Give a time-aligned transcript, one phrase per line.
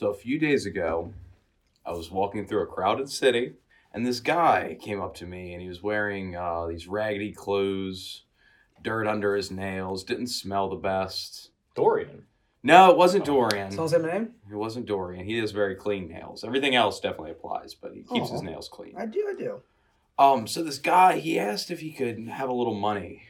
[0.00, 1.12] So a few days ago,
[1.84, 3.52] I was walking through a crowded city,
[3.92, 8.22] and this guy came up to me, and he was wearing uh, these raggedy clothes,
[8.82, 11.50] dirt under his nails, didn't smell the best.
[11.74, 12.22] Dorian.
[12.62, 13.26] No, it wasn't Oh.
[13.50, 13.72] Dorian.
[13.72, 14.30] Someone say my name?
[14.50, 15.26] It wasn't Dorian.
[15.26, 16.44] He has very clean nails.
[16.44, 18.94] Everything else definitely applies, but he keeps his nails clean.
[18.96, 19.60] I do, I do.
[20.18, 23.24] Um, so this guy, he asked if he could have a little money.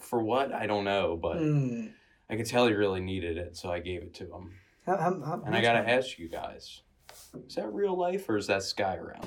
[0.00, 0.52] For what?
[0.52, 1.86] I don't know, but Hmm.
[2.28, 4.50] I could tell he really needed it, so I gave it to him.
[4.86, 6.82] How, how, how, And I gotta ask you guys,
[7.46, 9.24] is that real life or is that sky Skyrim?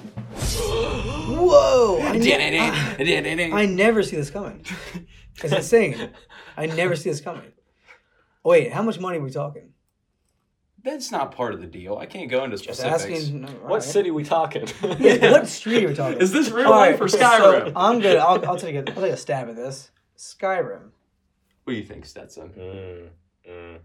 [1.35, 1.99] Whoa!
[2.01, 3.53] I, ne- I, I didn't.
[3.53, 4.63] I never see this coming.
[5.43, 6.09] It's insane.
[6.57, 7.51] I never see this coming.
[8.43, 9.73] Wait, how much money are we talking?
[10.83, 11.97] That's not part of the deal.
[11.97, 13.03] I can't go into Just specifics.
[13.25, 13.41] asking.
[13.41, 13.83] no, What alright.
[13.83, 14.67] city we talking?
[14.99, 16.19] Yeah, what street are we talking?
[16.21, 17.73] Is this real Alright, life or so Skyrim?
[17.75, 18.15] I'm good.
[18.17, 19.91] I'll, I'll take a I'll take a stab at this.
[20.17, 20.91] Skyrim.
[21.65, 22.49] what do you think, Stetson?
[22.57, 23.09] Mm,
[23.51, 23.79] mm.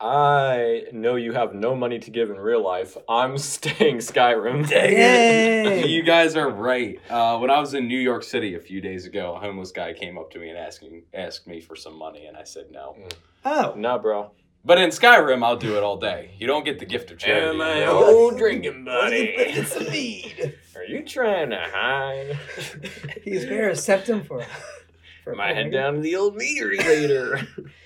[0.00, 2.96] I know you have no money to give in real life.
[3.08, 4.68] I'm staying Skyrim.
[4.68, 5.86] Yay!
[5.86, 6.98] You guys are right.
[7.08, 9.92] Uh, when I was in New York City a few days ago, a homeless guy
[9.92, 12.96] came up to me and asking asked me for some money, and I said no.
[13.44, 14.32] Oh, no, bro.
[14.64, 16.34] But in Skyrim, I'll do it all day.
[16.38, 17.58] You don't get the gift of charity.
[17.58, 18.04] my bro.
[18.04, 20.56] old drinking Get some mead.
[20.76, 22.38] Are you trying to hide?
[23.22, 24.44] He's bare septum for.
[25.24, 27.40] for Might head down to the old meadery later.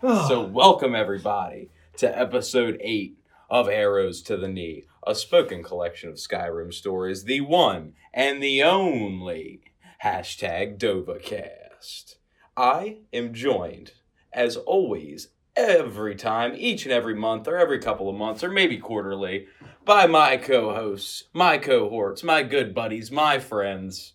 [0.00, 3.18] So, welcome everybody to episode 8
[3.50, 8.62] of Arrows to the Knee, a spoken collection of Skyrim stories, the one and the
[8.62, 9.60] only
[10.02, 12.14] hashtag DovaCast.
[12.56, 13.92] I am joined,
[14.32, 18.78] as always, every time, each and every month, or every couple of months, or maybe
[18.78, 19.48] quarterly,
[19.84, 24.14] by my co hosts, my cohorts, my good buddies, my friends.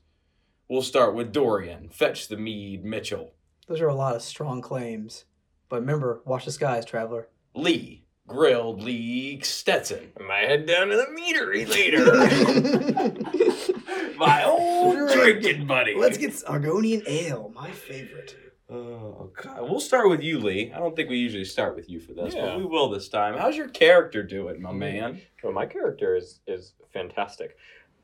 [0.68, 3.36] We'll start with Dorian, Fetch the Mead Mitchell,
[3.68, 5.26] those are a lot of strong claims.
[5.70, 7.28] But remember, watch the skies, traveler.
[7.56, 10.12] Lee, Grilled Lee Stetson.
[10.20, 12.06] Might head down to the meadery later.
[14.18, 15.96] My old drinking buddy.
[15.96, 18.36] Let's get Argonian ale, my favorite.
[18.70, 19.62] Oh God!
[19.62, 20.72] We'll start with you, Lee.
[20.74, 22.46] I don't think we usually start with you for this, Yeah.
[22.48, 23.38] but we will this time.
[23.38, 25.22] How's your character doing, my man?
[25.44, 27.58] Well, my character is is fantastic.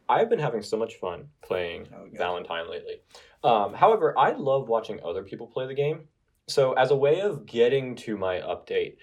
[0.07, 3.01] I've been having so much fun playing Oh, Valentine lately.
[3.43, 6.01] Um, however, I love watching other people play the game.
[6.52, 8.97] So, as a way of getting to my update,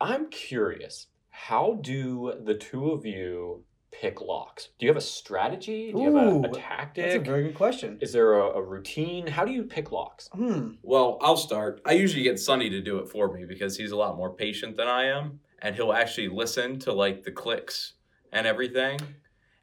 [0.00, 1.08] I'm curious.
[1.28, 4.70] How do the two of you pick locks?
[4.78, 5.92] Do you have a strategy?
[5.92, 7.04] Do you have Ooh, a, tactic?
[7.04, 7.98] That's a very good question.
[8.00, 9.26] Is there a, a routine?
[9.26, 10.28] How do you pick locks?
[10.32, 10.70] Hmm.
[10.82, 11.82] Well, I'll start.
[11.84, 14.76] I usually get Sonny to do it for me because he's a lot more patient
[14.76, 17.92] than I am, and he'll actually listen to like the clicks
[18.32, 18.98] and everything,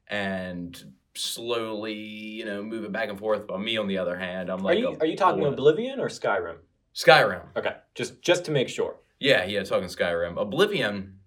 [0.08, 3.48] and slowly, you know, move it back and forth.
[3.48, 5.54] But me, on the other hand, I'm Are like, you a are you talking bullet.
[5.54, 6.58] Oblivion or Skyrim?
[6.96, 7.42] Skyrim?
[7.56, 8.96] Okay, just just to make sure.
[9.20, 10.40] Yeah, yeah, talking Skyrim.
[10.40, 11.18] Oblivion,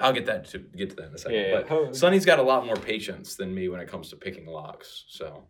[0.00, 1.36] I'll get that to get to that in a second.
[1.36, 1.54] Yeah, yeah.
[1.60, 4.46] But How- Sonny's got a lot more patience than me when it comes to picking
[4.46, 5.04] locks.
[5.08, 5.46] So,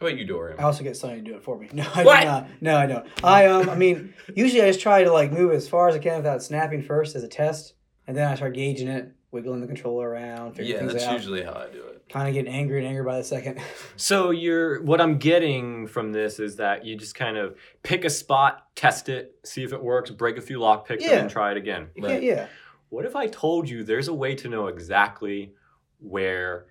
[0.00, 0.58] how about you, Dorian?
[0.58, 1.68] I also get Sonny to do it for me.
[1.72, 2.20] No, I What?
[2.20, 2.48] do not.
[2.60, 3.06] No, I don't.
[3.22, 5.98] I um, I mean, usually I just try to like move as far as I
[5.98, 7.74] can without snapping first as a test,
[8.06, 11.12] and then I start gauging it, wiggling the controller around, figuring yeah, things that's out.
[11.14, 12.08] usually how I do it.
[12.08, 13.60] Kind of getting angry and angry by the second.
[13.96, 18.10] So you're what I'm getting from this is that you just kind of pick a
[18.10, 21.10] spot, test it, see if it works, break a few lock picks, Yeah.
[21.10, 21.88] and then try it again.
[21.96, 22.22] yeah, Right.
[22.22, 22.46] yeah.
[22.88, 25.52] What if I told you there's a way to know exactly
[25.98, 26.66] where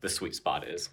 [0.00, 0.90] the sweet spot is?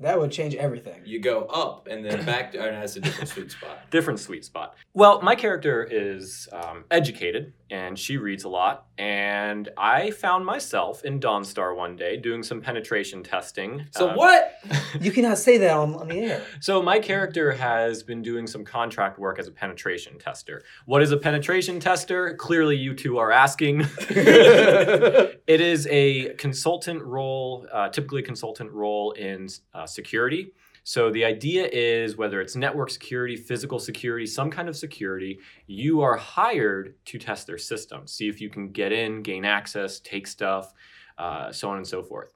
[0.00, 1.02] That would change everything.
[1.04, 3.90] You go up and then back to, and that's a different sweet spot.
[3.90, 4.74] Different sweet spot.
[4.92, 8.86] Well, my character is um, educated and she reads a lot.
[8.98, 13.86] And I found myself in Dawnstar one day doing some penetration testing.
[13.90, 14.54] So Um, what?
[15.00, 16.42] You cannot say that on, on the air.
[16.60, 20.62] So my character has been doing some contract work as a penetration tester.
[20.86, 22.34] What is a penetration tester?
[22.36, 23.80] Clearly, you two are asking.
[24.08, 30.52] it is a consultant role, uh, typically a consultant role in uh, security.
[30.84, 36.02] So the idea is whether it's network security, physical security, some kind of security, you
[36.02, 40.26] are hired to test their system, see if you can get in, gain access, take
[40.26, 40.72] stuff,
[41.16, 42.32] uh, so on and so forth.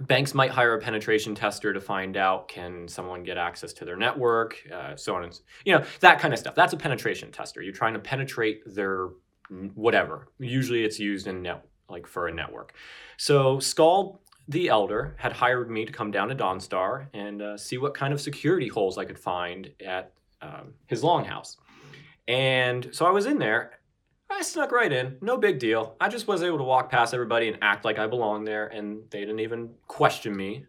[0.00, 3.96] Banks might hire a penetration tester to find out can someone get access to their
[3.96, 6.54] network uh, so on and s- you know that kind of stuff.
[6.56, 7.62] That's a penetration tester.
[7.62, 9.10] You're trying to penetrate their
[9.74, 10.28] whatever.
[10.38, 12.74] Usually it's used in net like for a network.
[13.18, 14.18] So Skald
[14.48, 18.12] the elder had hired me to come down to dawnstar and uh, see what kind
[18.12, 20.12] of security holes i could find at
[20.42, 21.56] um, his longhouse
[22.28, 23.72] and so i was in there
[24.30, 25.96] I snuck right in, no big deal.
[26.00, 29.02] I just was able to walk past everybody and act like I belonged there, and
[29.10, 30.64] they didn't even question me.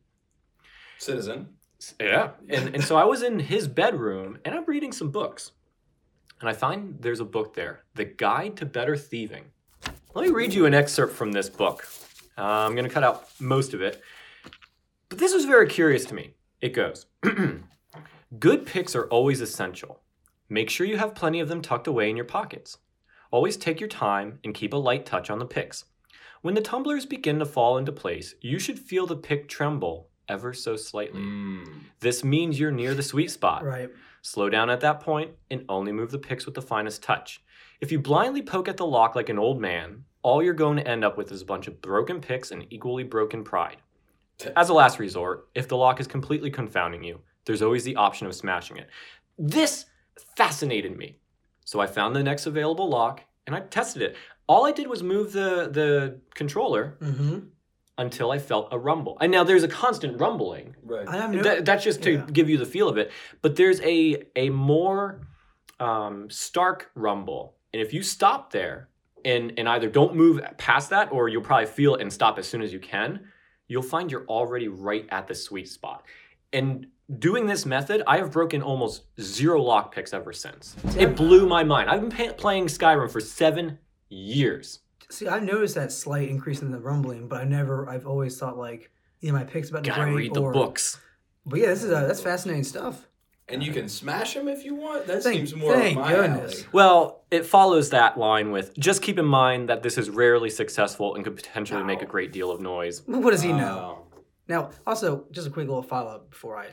[1.00, 1.50] Citizen.
[2.00, 2.32] Yeah.
[2.50, 5.52] And, and so I was in his bedroom, and I'm reading some books.
[6.42, 9.46] And I find there's a book there, The Guide to Better Thieving.
[10.14, 11.88] Let me read you an excerpt from this book.
[12.38, 14.02] Uh, I'm going to cut out most of it.
[15.10, 16.34] But this was very curious to me.
[16.62, 17.06] It goes
[18.40, 20.02] Good picks are always essential.
[20.50, 22.78] Make sure you have plenty of them tucked away in your pockets.
[23.32, 25.86] Always take your time and keep a light touch on the picks.
[26.42, 30.54] When the tumblers begin to fall into place, you should feel the pick tremble ever
[30.54, 31.22] so slightly.
[31.22, 31.82] Mm.
[32.00, 33.64] This means you're near the sweet spot.
[33.64, 33.90] Right.
[34.22, 37.42] Slow down at that point and only move the picks with the finest touch.
[37.82, 40.88] If you blindly poke at the lock like an old man, all you're going to
[40.88, 43.78] end up with is a bunch of broken picks and equally broken pride.
[44.56, 48.26] As a last resort, if the lock is completely confounding you, there's always the option
[48.26, 48.90] of smashing it.
[49.38, 49.86] This
[50.36, 51.20] fascinated me.
[51.64, 54.16] So I found the next available lock and I tested it.
[54.48, 57.40] All I did was move the, the controller Mm-hmm.
[58.00, 59.18] until I felt a rumble.
[59.22, 60.76] And now there's a constant rumbling.
[60.84, 61.08] Right.
[61.08, 61.44] I have no.
[61.44, 62.26] That, that's just to yeah.
[62.32, 63.12] give you the feel of it.
[63.44, 65.22] But there's a a more
[65.80, 68.90] um, stark rumble, and if you stop there
[69.26, 72.48] and and either don't move past that, or you'll probably feel it and stop as
[72.48, 73.20] soon as you can,
[73.68, 76.04] you'll find you're already right at the sweet spot.
[76.54, 76.88] And
[77.20, 80.76] doing this method, I have broken almost zero lock picks ever since.
[80.98, 81.90] It blew my mind.
[81.90, 83.78] I've been pa- playing Skyrim for seven
[84.10, 84.80] years.
[85.10, 87.90] See, I've noticed that slight increase in the rumbling, but I never.
[87.90, 90.16] I've always thought like, you know, my pick's about to Gotta break.
[90.16, 91.00] read the or, books.
[91.46, 93.08] But yeah, this is uh, that's fascinating stuff.
[93.48, 95.06] And you can smash them if you want.
[95.06, 96.62] That Thank- seems more thank up my goodness.
[96.62, 96.68] alley.
[96.72, 101.14] Well, it follows that line with just keep in mind that this is rarely successful
[101.16, 103.04] and could potentially make a great deal of noise.
[103.06, 104.00] What does he know?
[104.14, 104.22] Oh.
[104.48, 106.70] Now, also, just a quick little follow up before I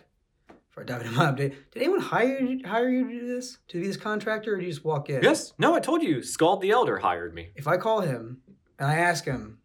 [0.68, 1.54] before I dive into my update.
[1.72, 3.58] Did anyone hire you, hire you to do this?
[3.68, 5.22] To be this contractor, or did you just walk in?
[5.22, 7.50] Yes, no, I told you, Skald the Elder hired me.
[7.54, 8.38] If I call him
[8.78, 9.58] and I ask him,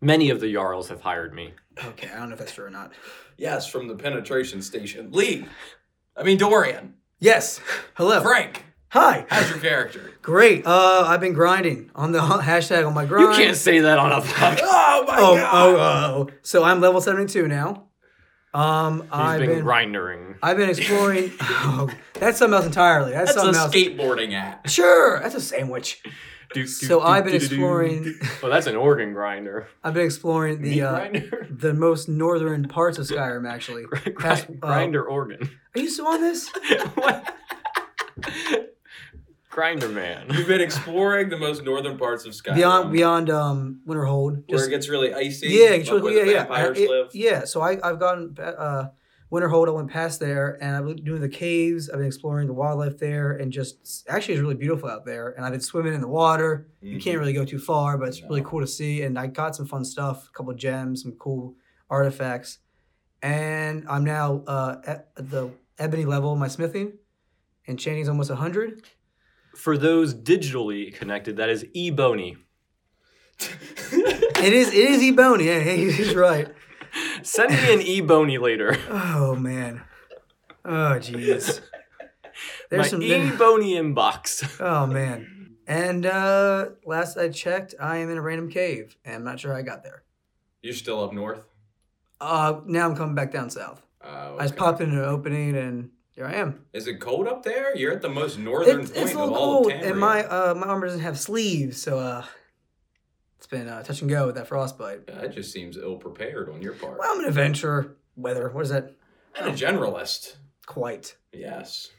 [0.00, 1.54] Many of the Jarls have hired me.
[1.84, 2.92] okay, I don't know if that's true or not.
[3.36, 5.10] Yes, from the penetration station.
[5.10, 5.46] Lee.
[6.16, 6.94] I mean Dorian.
[7.18, 7.60] Yes.
[7.94, 8.20] Hello.
[8.22, 8.64] Frank.
[8.90, 9.26] Hi.
[9.28, 10.12] How's your character?
[10.22, 10.66] Great.
[10.66, 13.36] Uh, I've been grinding on the hashtag on my grind.
[13.36, 14.60] You can't say that on a podcast.
[14.62, 15.54] oh my Oh, god.
[15.54, 15.76] oh,
[16.30, 16.34] oh.
[16.42, 17.84] So I'm level 72 now.
[18.54, 20.36] Um, He's I've been, been, grindering.
[20.42, 21.32] I've been exploring.
[21.40, 23.12] oh, that's something else entirely.
[23.12, 23.74] That's, That's a else.
[23.74, 24.66] skateboarding app.
[24.68, 26.02] Sure, that's a sandwich.
[26.54, 28.14] Do, do, So do, I've been exploring.
[28.40, 29.66] Oh, that's an organ grinder.
[29.82, 31.08] I've been exploring the uh,
[31.50, 33.50] the most northern parts of Skyrim.
[33.50, 33.84] Actually,
[34.16, 35.50] Past- Grind, uh, grinder organ.
[35.76, 36.48] Are you still on this?
[36.94, 37.34] what?
[39.50, 40.26] grinder man.
[40.30, 42.54] You've been exploring the most northern parts of Skyrim.
[42.56, 44.44] Beyond beyond um Winterhold.
[44.48, 45.48] where it gets really icy.
[45.48, 47.08] yeah, it's like really, where yeah, the yeah, vampires It- live.
[47.14, 47.44] yeah.
[47.44, 48.88] So I I've gone uh
[49.32, 49.66] Winterhold.
[49.68, 51.90] I went past there, and I've been doing the caves.
[51.90, 55.30] I've been exploring the wildlife there, and just actually it's really beautiful out there.
[55.30, 56.68] And I've been swimming in the water.
[56.80, 58.48] You can't really go too far, but it's really No.
[58.48, 59.02] cool to see.
[59.02, 61.56] And I got some fun stuff, a couple of gems, some cool
[61.90, 62.58] artifacts.
[63.22, 66.86] And I'm now uh, at the ebony level my smithing,
[67.66, 68.82] and enchanting's almost 100.
[69.54, 72.36] For those digitally connected, that is ebony.
[73.40, 75.46] It is it is ebony.
[75.46, 76.48] Yeah, he's right.
[77.22, 78.76] Send me an ebony later.
[78.90, 79.82] Oh man.
[80.64, 81.60] Oh jeez.
[81.60, 82.36] My
[82.70, 83.00] There's some.
[83.00, 84.60] there- ebony inbox.
[84.60, 85.56] oh man.
[85.66, 89.52] And uh last I checked, I am in a random cave, and I'm not sure
[89.52, 90.02] how I got there.
[90.62, 91.46] You're still up north.
[92.20, 93.85] Uh, now I'm coming back down south.
[94.08, 94.58] Oh, I just okay.
[94.58, 96.64] popped into an opening, and here I am.
[96.72, 97.76] Is it cold up there?
[97.76, 99.98] You're at the most northern It's, point it's a of little all cold, of and
[99.98, 102.24] my uh my armor doesn't have sleeves, so uh,
[103.38, 105.06] it's been uh, touch and go with that frostbite.
[105.08, 106.98] That just seems ill prepared on your part.
[106.98, 107.96] Well, I'm an adventurer.
[108.16, 108.48] Weather.
[108.50, 108.94] What is that?
[109.38, 110.36] and a generalist.
[110.66, 111.16] Quite.
[111.32, 111.90] Yes.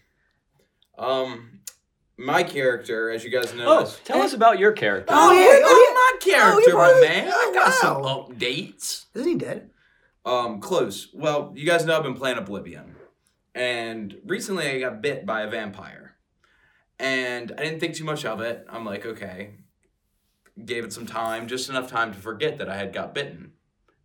[0.98, 1.60] Um,
[2.18, 5.14] my character, as you guys know, Oh, is- tell us about your character.
[5.16, 5.94] Oh, yeah, oh, yeah.
[5.94, 7.28] my character, Oh, you my are- man.
[7.28, 8.26] I oh, got wow.
[8.28, 9.06] some updates.
[9.14, 9.70] Isn't he dead?
[10.28, 11.08] Um, close.
[11.14, 12.98] Well, you guys know I've been playing Oblivion,
[13.56, 16.18] and recently I got bit by a vampire,
[17.00, 18.66] and I didn't think too much of it.
[18.70, 19.52] I'm like, okay,
[20.66, 23.54] gave it some time, just enough time to forget that I had got bitten.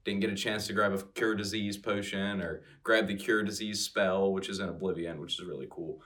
[0.04, 3.80] Didn't get a chance to grab a cure disease potion or grab the cure disease
[3.80, 6.02] spell, which is in Oblivion, which is really cool.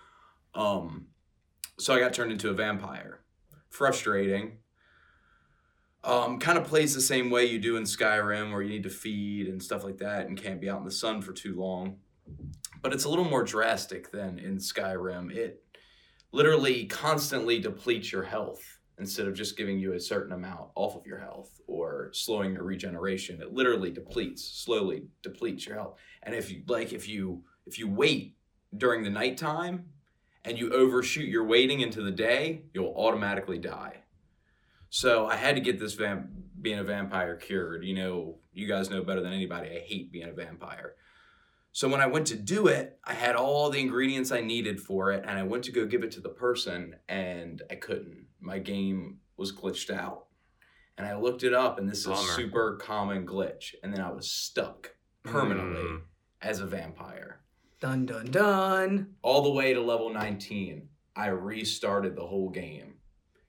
[0.55, 1.09] Um,
[1.79, 3.21] so I got turned into a vampire.
[3.69, 4.61] Frustrating.
[6.07, 8.91] Um, kind of plays the same way you do in Skyrim, where you need to
[8.91, 11.97] feed and stuff like that, and can't be out in the sun for too long.
[12.81, 15.35] But it's a little more drastic than in Skyrim.
[15.35, 15.65] It
[16.31, 18.63] literally constantly depletes your health
[18.99, 22.63] instead of just giving you a certain amount off of your health or slowing your
[22.63, 23.43] regeneration.
[23.43, 25.97] It literally depletes, slowly depletes your health.
[26.23, 28.37] And if you like, if you if you wait
[28.77, 29.87] during the nighttime
[30.45, 34.05] and you overshoot your waiting into the day, you'll automatically die.
[34.97, 37.85] So I had to get this vamp being a vampire cured.
[37.85, 39.69] You know, you guys know better than anybody.
[39.69, 40.95] I hate being a vampire.
[41.73, 45.13] So when I went to do it, I had all the ingredients I needed for
[45.13, 48.25] it, and I went to go give it to the person, and I couldn't.
[48.41, 50.23] My game was glitched out.
[50.99, 53.75] and I looked it up, and this is a super common glitch.
[53.83, 56.01] And then I was stuck permanently Mm.
[56.41, 57.43] as a vampire.
[57.81, 59.15] Dun dun dun.
[59.21, 60.89] All the way to level 19.
[61.15, 62.96] I restarted the whole game.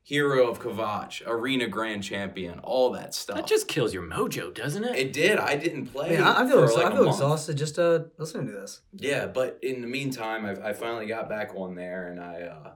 [0.07, 3.35] Hero of Kavach, Arena Grand Champion, all that stuff.
[3.35, 4.95] That just kills your mojo, doesn't it?
[4.95, 5.37] it did.
[5.37, 6.11] I didn't play.
[6.11, 7.17] Man, I, I feel for like I a feel month.
[7.17, 8.79] exhausted just uh listening to this.
[8.93, 12.71] Yeah, but in the meantime, I, I finally got back on there, and I uh,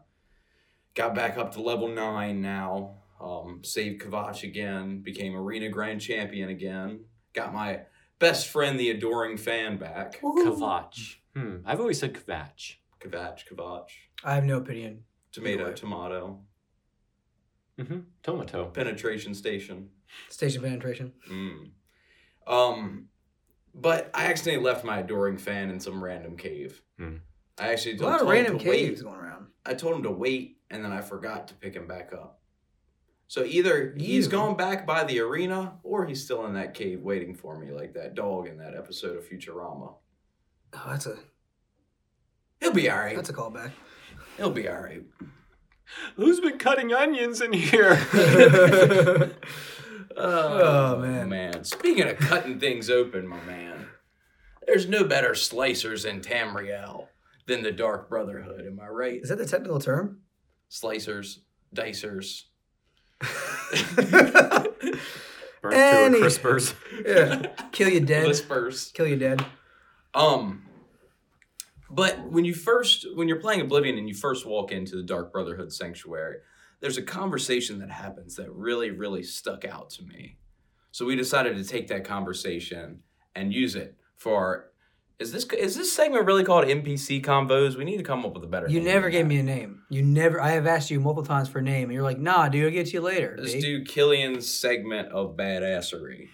[0.93, 2.97] got back up to level nine now.
[3.21, 7.05] Um, saved Kavach again, became Arena Grand Champion again.
[7.33, 7.83] Got my
[8.19, 10.19] best friend, the adoring fan, back.
[10.21, 11.15] Kavach.
[11.33, 11.57] Hmm.
[11.65, 12.75] I've always said Kavach.
[12.99, 13.87] Kavach, Kavach,
[14.21, 15.03] I have no opinion.
[15.31, 16.41] tomato, tomato,
[17.83, 17.99] Mm-hmm.
[18.23, 18.65] Tomato.
[18.69, 19.89] penetration station.
[20.29, 21.13] Station penetration.
[21.29, 21.69] Mm.
[22.47, 23.07] Um,
[23.73, 26.81] but I accidentally left my adoring fan in some random cave.
[26.97, 27.17] Hmm.
[27.57, 28.79] I actually A told, lot of told him random to wait.
[28.87, 29.47] caves going around.
[29.65, 32.39] I told him to wait, and then I forgot to pick him back up.
[33.27, 34.31] So either he's Ew.
[34.31, 37.93] gone back by the arena, or he's still in that cave waiting for me, like
[37.93, 39.93] that dog in that episode of Futurama.
[40.73, 41.17] Oh, that's a
[42.59, 43.15] He'll be all right.
[43.15, 43.71] that's a callback.
[44.37, 45.03] He'll be all right.
[46.15, 47.95] Who's been cutting onions in here?
[50.17, 51.29] Oh, man.
[51.29, 51.63] man.
[51.63, 53.87] Speaking of cutting things open, my man,
[54.67, 57.07] there's no better slicers in Tamriel
[57.47, 58.65] than the Dark Brotherhood.
[58.67, 59.21] Am I right?
[59.23, 60.19] Is that the technical term?
[60.69, 61.37] Slicers,
[61.73, 62.43] dicers.
[65.61, 66.73] Burnt Any- to a crispers.
[67.05, 67.45] yeah.
[67.71, 68.27] Kill you dead.
[68.27, 68.91] Whispers.
[68.93, 69.45] Kill you dead.
[70.13, 70.63] Um,
[71.93, 75.31] but when you first, when you're playing Oblivion and you first walk into the Dark
[75.31, 76.37] Brotherhood Sanctuary,
[76.79, 80.37] there's a conversation that happens that really, really stuck out to me.
[80.91, 82.99] So we decided to take that conversation
[83.35, 84.71] and use it for.
[85.19, 87.75] Is this is this segment really called NPC combos?
[87.77, 88.67] We need to come up with a better.
[88.67, 89.29] You never gave that.
[89.29, 89.83] me a name.
[89.89, 90.41] You never.
[90.41, 92.71] I have asked you multiple times for a name, and you're like, "Nah, dude, I'll
[92.71, 93.61] get to you later." Let's B.
[93.61, 96.29] do Killian's segment of badassery.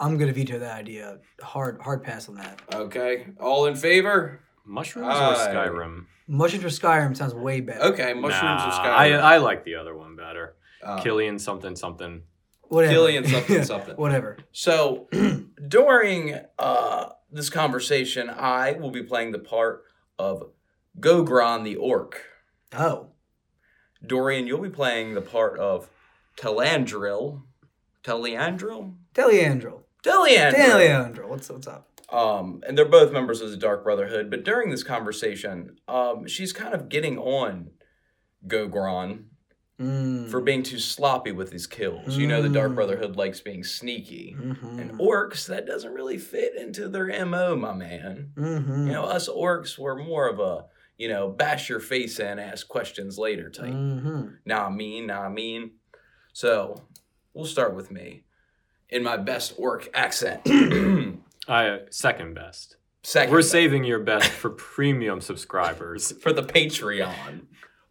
[0.00, 1.18] I'm gonna veto that idea.
[1.40, 2.60] Hard, hard pass on that.
[2.74, 4.40] Okay, all in favor?
[4.64, 5.32] Mushrooms Aye.
[5.32, 5.34] or
[5.70, 6.06] Skyrim?
[6.28, 7.82] Mushrooms for Skyrim sounds way better.
[7.92, 9.20] Okay, mushrooms Nah, of I, Skyrim.
[9.20, 10.54] I like the other one better.
[10.82, 12.22] Uh, Killian something something.
[12.68, 12.92] Whatever.
[12.94, 13.96] Killian something something.
[13.96, 14.38] Whatever.
[14.52, 15.08] So
[15.68, 19.84] during uh, this conversation, I will be playing the part
[20.18, 20.50] of
[20.98, 22.20] Gogron the Orc.
[22.76, 23.08] Oh,
[24.04, 25.88] Dorian, you'll be playing the part of
[26.36, 27.42] Telaendril.
[28.02, 28.94] Teleandril?
[29.14, 29.82] Teleandril.
[30.02, 30.54] Teleandril.
[30.54, 31.28] Teleandril.
[31.28, 31.88] What's what's up?
[32.12, 34.30] Um, and they're both members of the Dark Brotherhood.
[34.30, 37.70] But during this conversation, um, she's kind of getting on
[38.46, 39.24] Gogron
[39.80, 40.28] Mm.
[40.30, 42.16] for being too sloppy with his kills.
[42.16, 42.74] You know, the Dark Mm.
[42.76, 44.36] Brotherhood likes being sneaky.
[44.38, 44.78] Mhm.
[44.80, 48.32] And orcs, that doesn't really fit into their MO, my man.
[48.36, 48.86] Mhm.
[48.86, 50.66] You know, us orcs were more of a,
[50.98, 53.72] you know, bash your face in, ask questions later type.
[53.72, 54.36] Mhm.
[54.44, 55.72] Nah, mean, nah, mean.
[56.34, 56.76] So,
[57.32, 58.24] we'll start with me
[58.90, 60.42] in my best orc accent.
[61.48, 62.76] I uh, second best.
[63.04, 66.12] 2nd We're saving your best for premium subscribers.
[66.20, 67.46] for the Patreon.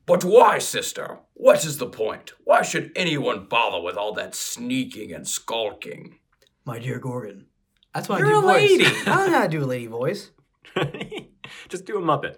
[0.05, 1.19] But why, sister?
[1.33, 2.33] What is the point?
[2.43, 6.19] Why should anyone bother with all that sneaking and skulking?
[6.65, 7.47] My dear Gorgon.
[7.93, 8.71] That's why I You're do a voice.
[8.71, 8.85] lady.
[8.85, 10.31] I don't know how to do a lady voice.
[11.69, 12.37] Just do a Muppet.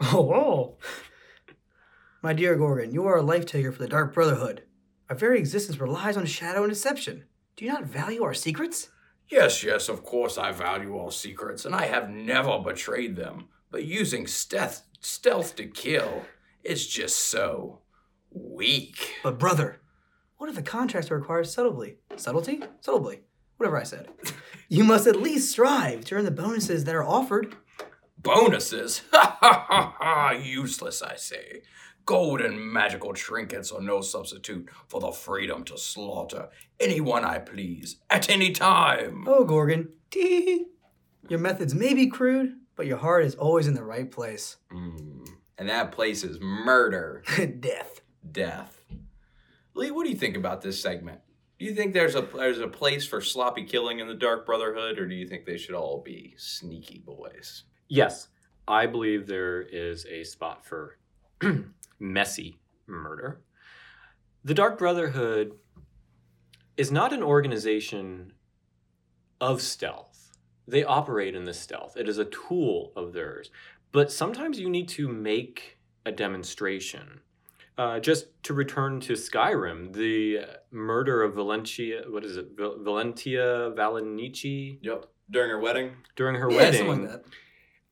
[0.00, 0.78] Oh, whoa.
[2.22, 4.62] My dear Gorgon, you are a life taker for the Dark Brotherhood.
[5.08, 7.24] Our very existence relies on shadow and deception.
[7.56, 8.88] Do you not value our secrets?
[9.28, 13.48] Yes, yes, of course I value all secrets, and I have never betrayed them.
[13.70, 16.22] But using stealth, stealth to kill,
[16.62, 17.80] is just so
[18.30, 19.14] weak.
[19.22, 19.80] But brother,
[20.36, 21.98] what if the contracts require subtlety?
[22.16, 22.62] Subtlety?
[22.80, 23.22] Subtlety.
[23.56, 24.08] Whatever I said.
[24.68, 27.56] You must at least strive to earn the bonuses that are offered.
[28.18, 29.02] Bonuses?
[29.12, 30.30] Ha ha ha ha!
[30.32, 31.62] Useless, I say.
[32.06, 37.96] Gold and magical trinkets are no substitute for the freedom to slaughter anyone I please
[38.10, 39.24] at any time.
[39.26, 39.88] Oh, Gorgon.
[40.10, 40.66] Tee.
[41.28, 44.56] Your methods may be crude, but your heart is always in the right place.
[44.70, 45.26] Mm.
[45.56, 47.22] And that place is murder,
[47.60, 48.02] Death.
[48.30, 48.84] death.
[49.72, 51.20] Lee, what do you think about this segment?
[51.58, 54.98] Do you think there's a there's a place for sloppy killing in the Dark Brotherhood,
[54.98, 57.62] or do you think they should all be sneaky boys?
[57.88, 58.28] Yes,
[58.68, 60.98] I believe there is a spot for
[61.98, 63.40] messy murder.
[64.44, 65.52] The Dark Brotherhood
[66.76, 68.32] is not an organization
[69.40, 70.36] of stealth.
[70.66, 71.96] They operate in the stealth.
[71.96, 73.50] It is a tool of theirs.
[73.92, 77.20] But sometimes you need to make a demonstration.
[77.76, 83.74] Uh, just to return to Skyrim, the murder of Valentia, what is it, Val- Valentia
[83.74, 85.06] Valenici Yep.
[85.30, 85.92] During her wedding.
[86.16, 86.86] during her yeah, wedding.
[86.86, 87.24] something like that.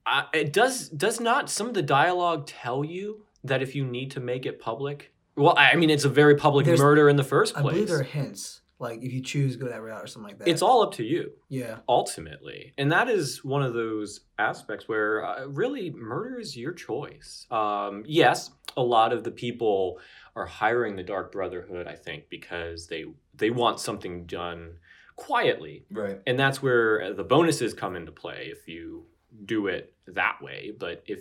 [0.04, 4.10] Uh, it does does not some of the dialogue tell you that if you need
[4.12, 5.12] to make it public?
[5.36, 7.64] Well, I mean, it's a very public There's- murder in the first place.
[7.66, 8.60] I believe there are hints.
[8.78, 10.48] Like if you choose go that route or something like that.
[10.48, 11.30] It's all up to you.
[11.48, 11.76] yeah.
[11.88, 17.46] ultimately and that is one of those aspects where uh, really murder is your choice
[17.52, 20.00] um, yes a lot of the people
[20.34, 23.04] are hiring the dark brotherhood i think because they
[23.36, 24.72] they want something done
[25.16, 26.20] quietly Right.
[26.26, 29.04] and that's where the bonuses come into play if you
[29.44, 31.20] do it that way but if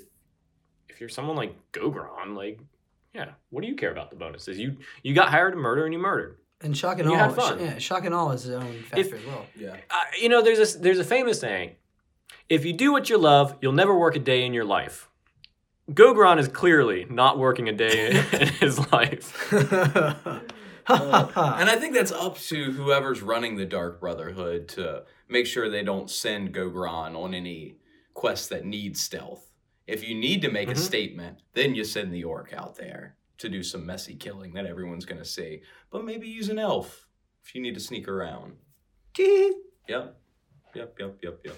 [1.02, 2.60] you're someone like gogron like
[3.14, 5.94] yeah what do you care about the bonuses you you got hired to murder and
[5.94, 7.30] you murdered And shock and You awe.
[7.30, 7.58] fun.
[7.58, 9.46] sh- yeah, shock and awe is his own factor as well.
[9.58, 9.76] Yeah.
[9.90, 11.72] uh, you know, there's a there's a famous saying:
[12.50, 15.10] if you do what you love, you'll never work a day in your life.
[15.90, 19.52] Gogron is clearly not working a day in his life.
[20.88, 25.84] and I think that's up to whoever's running the Dark Brotherhood to make sure they
[25.84, 27.76] don't send Gogron on any
[28.14, 29.51] quests that need stealth.
[29.92, 30.74] If you need to make Mhm.
[30.74, 34.66] a statement, then you send the orc out there to do some messy killing that
[34.66, 35.62] everyone's going to see.
[35.90, 37.08] But maybe use an elf
[37.44, 38.58] if you need to sneak around.
[39.14, 39.54] Gee.
[39.88, 40.18] Yep.
[40.74, 41.58] Yep, yep, yep, yep,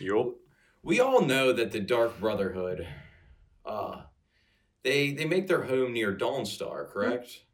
[0.00, 0.26] yep.
[0.82, 2.88] We all know that the Dark Brotherhood,
[3.64, 4.06] uh,
[4.82, 7.44] they they make their home near Dawnstar, correct?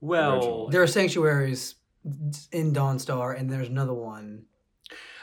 [0.00, 0.68] Well, Originally.
[0.72, 1.76] there are sanctuaries
[2.50, 4.46] in Dawnstar, and there's another one.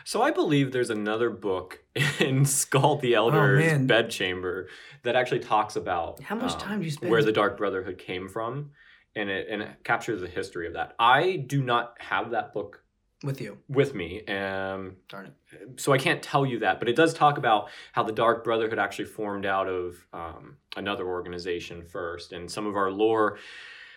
[0.08, 1.84] So I believe there's another book
[2.22, 3.88] in Skull the Elder's man.
[3.88, 4.70] bedchamber
[5.04, 7.12] that actually talks about How much um, time do you spend?
[7.12, 8.72] where the Dark Brotherhood came from,
[9.18, 10.96] and it and it captures the history of that.
[10.98, 12.86] I do not have that book
[13.22, 13.58] with you?
[13.68, 14.26] with me.
[14.28, 15.82] Um, Darn it.
[15.82, 18.80] so I can't tell you that, but it does talk about how the Dark Brotherhood
[18.80, 23.40] actually formed out of um, another organization first, and some of our lore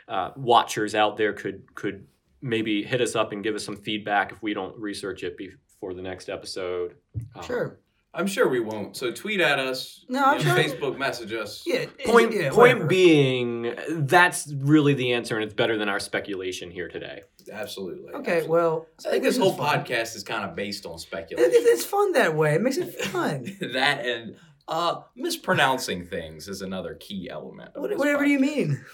[0.08, 2.08] uh, watchers out there could could
[2.42, 5.36] maybe hit us up and give us some feedback if we don't research it
[5.80, 6.94] before the next episode.
[7.34, 7.78] Um, Sure.
[8.12, 8.96] I'm sure we won't.
[8.96, 10.04] So tweet at us.
[10.08, 11.62] No, I'm sure- Facebook message us.
[11.64, 11.86] Yeah.
[12.04, 16.88] Point yeah, point being, that's really the answer, and it's better than our speculation here
[16.88, 17.22] today.
[17.52, 18.12] Absolutely.
[18.14, 18.38] Okay.
[18.38, 18.48] absolutely.
[18.48, 19.84] Well, I think this whole is fun.
[19.84, 21.50] podcast is kind of based on speculation.
[21.52, 22.54] it- it's fun that way.
[22.56, 23.44] It makes it fun.
[23.72, 24.34] that and
[24.66, 27.70] uh, mispronouncing things is another key element.
[27.76, 28.56] Of What- this Whatever do you podcast.
[28.56, 28.84] mean?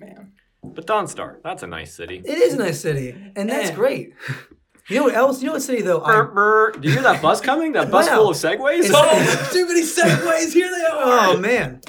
[0.00, 0.32] man?
[0.64, 2.20] But Dawnstar, that's a nice city.
[2.24, 3.74] It is a nice city, and that's Yeah.
[3.76, 4.14] great.
[4.88, 5.40] You know what else?
[5.40, 6.00] You know what city though?
[6.02, 6.70] I, Brr, brr.
[6.80, 7.72] Do you hear that bus coming?
[7.72, 8.16] That bus Wow.
[8.16, 8.90] full of segways?
[8.92, 10.52] Oh, too many segways.
[10.52, 11.28] Here they are.
[11.30, 11.80] oh man.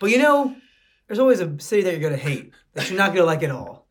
[0.00, 0.56] But you know,
[1.06, 3.86] there's always a city that you're gonna hate that you're not gonna like at all.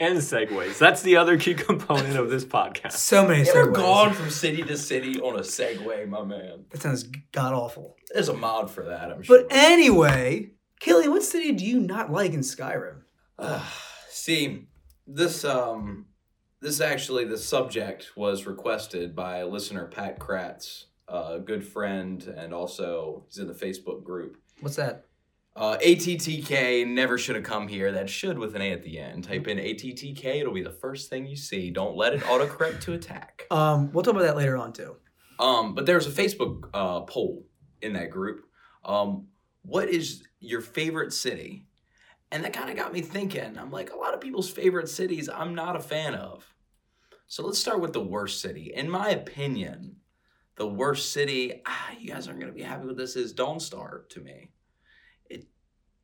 [0.00, 0.78] and segways.
[0.78, 2.92] That's the other key component of this podcast.
[2.92, 3.44] So many.
[3.44, 3.74] You ever segues.
[3.74, 6.64] gone from city to city on a Segway, my man?
[6.70, 7.96] That sounds god awful.
[8.12, 9.38] There's a mod for that, I'm sure.
[9.38, 10.50] But anyway,
[10.80, 13.02] Killy, what city do you not like in Skyrim?
[14.10, 14.66] See,
[15.06, 16.06] this um,
[16.62, 23.24] this actually the subject was requested by listener Pat Kratz, a good friend, and also
[23.28, 24.38] he's in the Facebook group.
[24.60, 25.06] What's that?
[25.54, 27.92] Uh, ATTK never should have come here.
[27.92, 29.24] That should with an A at the end.
[29.24, 31.70] Type in ATTK, it'll be the first thing you see.
[31.70, 33.46] Don't let it autocorrect to attack.
[33.52, 34.96] Um, we'll talk about that later on too.
[35.38, 37.44] Um, but there's a Facebook uh, poll
[37.82, 38.46] in that group.
[38.82, 39.26] Um,
[39.60, 41.66] what is your favorite city?
[42.30, 43.58] And that kind of got me thinking.
[43.58, 46.51] I'm like, a lot of people's favorite cities I'm not a fan of.
[47.32, 48.74] So let's start with the worst city.
[48.76, 49.96] In my opinion,
[50.56, 54.06] the worst city, ah, you guys aren't going to be happy with this, is Dawnstar
[54.10, 54.50] to me.
[55.30, 55.46] It,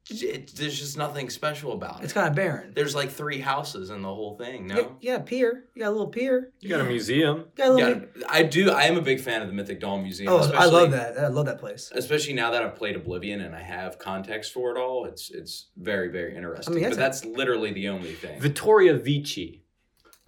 [0.08, 2.04] it, there's just nothing special about it.
[2.04, 2.72] It's kind of barren.
[2.74, 4.74] There's like three houses in the whole thing, no?
[4.76, 5.64] You got, you got a pier.
[5.74, 6.50] You got a little pier.
[6.60, 7.36] You got a museum.
[7.40, 8.02] You got a little.
[8.16, 8.70] Yeah, I do.
[8.70, 10.32] I am a big fan of the Mythic Dawn Museum.
[10.32, 11.18] oh, I love that.
[11.18, 11.92] I love that place.
[11.94, 15.68] especially now that I've played Oblivion and I have context for it all, it's it's
[15.76, 16.80] very very interesting.
[16.80, 18.40] that's but a- that's literally the only thing.
[18.40, 19.66] Vittoria Vici.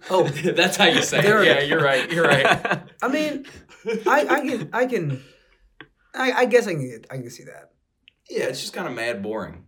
[0.09, 1.47] Oh, that's how you say There- it.
[1.47, 2.11] Yeah, you're right.
[2.11, 2.81] You're right.
[3.01, 3.45] I mean,
[4.07, 5.23] I, I can, I can,
[6.13, 7.71] I, I guess I can, get, I can see that.
[8.29, 9.65] Yeah, it's just kind of mad boring.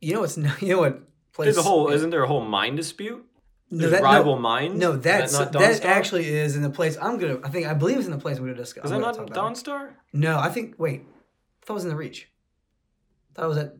[0.00, 1.46] You know what's, not- you know what place?
[1.46, 1.90] There's a whole.
[1.90, 3.24] Isn't there a whole mine dispute?
[3.70, 4.78] no, There's that, rival no, mines.
[4.78, 5.84] no, that's that, that, not Dawnstar?
[5.86, 7.38] actually is in the place I'm gonna.
[7.42, 8.84] I think I believe it's in the place we're gonna discuss.
[8.86, 9.54] Is I'm that not talk about.
[9.54, 9.94] Dawnstar?
[10.12, 10.74] No, I think.
[10.78, 12.28] Wait, I thought it was in the Reach.
[13.32, 13.76] I thought it was at.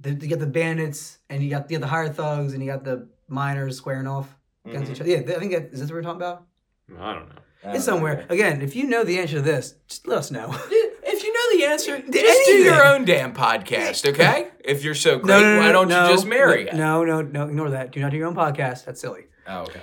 [0.00, 2.70] The, you got the bandits, and you got you got the higher thugs, and you
[2.70, 4.34] got the miners squaring off
[4.66, 4.94] against Mhm.
[4.94, 5.10] each other.
[5.10, 6.44] Yeah, I think that, is this what we're talking about?
[6.98, 7.72] I don't know.
[7.72, 8.26] It's somewhere.
[8.28, 10.54] Again, if you know the answer to this, just let us know.
[11.08, 14.48] If you know the answer, just do your own damn podcast, okay?
[14.64, 16.74] If you're so great, No, no, no, why don't no, you just marry no, it?
[16.76, 17.92] No, no, no, ignore that.
[17.92, 18.84] Do not do your own podcast.
[18.84, 19.22] That's silly.
[19.48, 19.80] Oh, okay.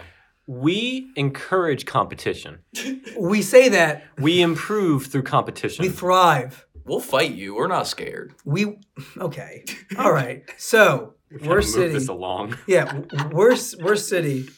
[0.48, 2.60] We encourage competition.
[3.17, 5.84] We say that We improve through competition.
[5.84, 6.65] we thrive.
[6.86, 7.56] We'll fight you.
[7.56, 8.34] We're not scared.
[8.46, 8.78] We
[9.17, 9.63] okay.
[9.98, 10.43] All right.
[10.58, 11.93] So Gotta worst move city.
[11.93, 12.58] this along.
[12.67, 14.50] Yeah, w- worst worst city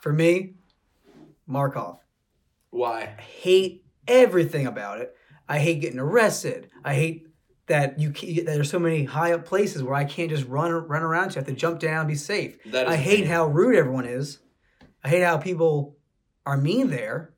[0.00, 0.54] for me.
[1.48, 1.98] Markarth.
[2.70, 3.14] Why?
[3.18, 5.14] I hate everything about it.
[5.48, 6.70] I hate getting arrested.
[6.84, 7.26] I hate
[7.66, 11.02] that you that there's so many high up places where I can't just run run
[11.02, 11.30] around.
[11.30, 12.58] You have to jump down, be safe.
[12.66, 14.38] That is I hate how rude everyone is.
[15.04, 15.96] I hate how people
[16.46, 17.34] are mean there.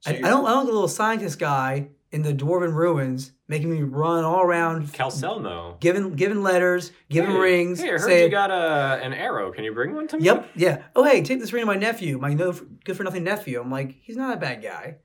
[0.00, 3.32] So I, I don't I don't like the little scientist guy in the dwarven ruins
[3.48, 5.78] making me run all around, Calcelmo.
[5.80, 7.80] giving giving letters, giving Hey, rings.
[7.80, 9.52] Hey, I heard saying, you got a, an arrow.
[9.52, 10.24] Can you bring one to me?
[10.24, 10.50] Yep.
[10.56, 10.82] Yeah.
[10.96, 12.52] Oh, hey, take this ring to my nephew, my no
[12.84, 13.60] good for nothing nephew.
[13.60, 14.96] I'm like, he's not a bad guy.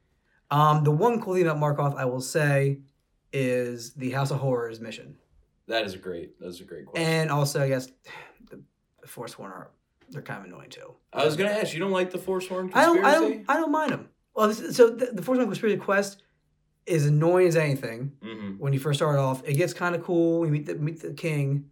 [0.51, 2.79] Um, the one cool thing about Markarth, I will say,
[3.31, 5.17] is the House of Horrors mission,
[5.67, 6.39] That is a great.
[6.39, 7.07] That is a great question.
[7.07, 7.87] and also I guess
[8.49, 8.61] the,
[9.01, 9.71] the Forsworn are
[10.09, 10.93] they're kind of annoying too.
[11.11, 11.73] I was gonna ask.
[11.73, 13.01] You don't like the Forsworn I conspiracy?
[13.01, 13.05] don't.
[13.05, 13.45] I don't.
[13.49, 14.09] I don't mind them.
[14.35, 16.21] Well, so the, the Forsworn conspiracy quest
[16.85, 18.51] is annoying as anything Mm-hmm.
[18.59, 19.41] when you first start off.
[19.47, 20.45] It gets kind of cool.
[20.45, 21.69] You meet the meet the king,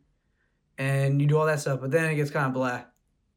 [0.78, 1.80] and you do all that stuff.
[1.82, 2.82] But then it gets kind of blah,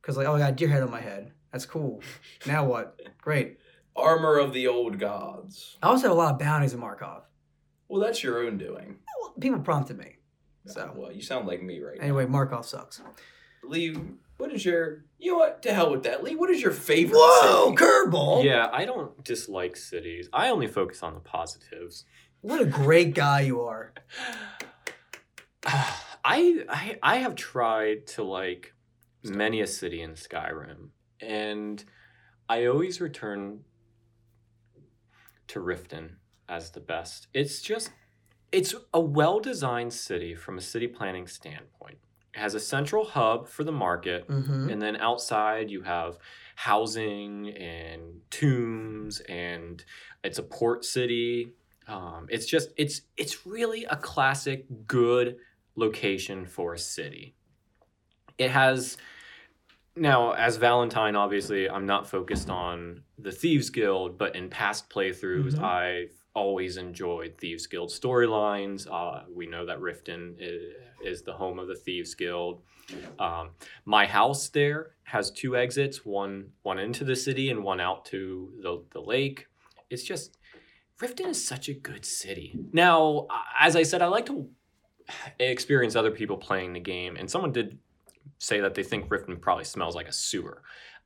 [0.00, 1.32] because like, oh, I got a deer head on my head.
[1.52, 2.00] That's cool.
[2.46, 3.00] Now what?
[3.20, 3.58] Great.
[3.96, 5.76] Armor of the old gods.
[5.82, 7.22] I also have a lot of bounties in Markarth.
[7.88, 8.96] Well, that's your own doing.
[9.20, 10.16] Well, People prompted me.
[10.66, 12.98] So well, you sound like me right anyway, Markarth sucks.
[13.00, 13.10] now.
[14.38, 15.04] Lee, what is your?
[15.18, 15.62] You know what?
[15.62, 16.22] To hell with that.
[16.22, 17.18] Lee, what is your favorite?
[17.18, 17.76] Whoa, city?
[17.76, 18.44] curveball!
[18.44, 20.28] Yeah, I don't dislike cities.
[20.32, 22.04] I only focus on the positives.
[22.40, 23.94] What a great guy you are.
[25.66, 28.74] I, I I have tried to like
[29.22, 30.88] many a city in Skyrim,
[31.20, 31.84] and
[32.48, 33.60] I always return
[35.48, 36.16] to Riften
[36.48, 37.28] as the best.
[37.32, 37.90] It's just
[38.52, 41.98] it's a well-designed city from a city planning standpoint.
[42.34, 44.70] It has a central hub for the market, Mm-hmm.
[44.70, 46.18] and then outside you have
[46.56, 49.84] housing and tombs, and
[50.22, 51.52] it's a port city.
[51.86, 55.36] Um, it's just it's it's really a classic good
[55.76, 57.34] location for a city.
[58.38, 58.96] It has
[59.96, 65.54] now as Valentine, obviously, I'm not focused on the Thieves Guild, but in past playthroughs,
[65.54, 65.62] Mhm.
[65.62, 68.86] I've always enjoyed Thieves Guild storylines.
[68.90, 72.62] Uh, we know that Riften is, is the home of the Thieves Guild.
[73.18, 73.50] Um,
[73.84, 78.52] my house there has two exits, one one into the city and one out to
[78.60, 79.46] the, the lake.
[79.90, 80.36] It's just
[81.00, 82.58] Riften is such a good city.
[82.72, 83.26] Now,
[83.58, 84.48] as I said, I like to
[85.38, 87.78] experience other people playing the game, and someone did
[88.38, 90.62] say that they think Riften probably smells like a sewer.